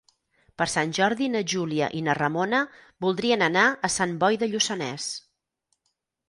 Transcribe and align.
Per 0.59 0.65
Sant 0.75 0.93
Jordi 0.99 1.27
na 1.33 1.41
Júlia 1.53 1.89
i 1.99 2.01
na 2.07 2.15
Ramona 2.19 2.61
voldrien 3.07 3.45
anar 3.49 3.67
a 3.89 3.91
Sant 3.97 4.17
Boi 4.25 4.41
de 4.45 4.49
Lluçanès. 4.55 5.07